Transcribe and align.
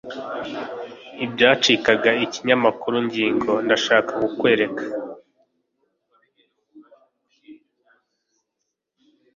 i 1.23 1.25
byacikaga 1.31 2.11
ikinyamakuru 2.25 2.95
ngingo 3.07 3.51
ndashaka 3.65 4.11
kukwereka 4.21 4.83